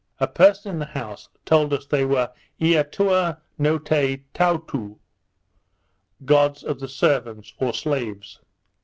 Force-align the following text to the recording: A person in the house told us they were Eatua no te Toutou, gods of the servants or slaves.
A 0.19 0.25
person 0.27 0.71
in 0.71 0.79
the 0.79 0.85
house 0.85 1.29
told 1.45 1.71
us 1.73 1.85
they 1.85 2.05
were 2.05 2.31
Eatua 2.59 3.39
no 3.59 3.77
te 3.77 4.23
Toutou, 4.33 4.97
gods 6.25 6.63
of 6.63 6.79
the 6.79 6.89
servants 6.89 7.53
or 7.59 7.71
slaves. 7.71 8.39